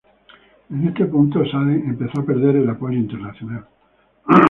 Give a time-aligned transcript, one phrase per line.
[0.71, 3.67] En este punto, Saleh empezó a perder el apoyo internacional.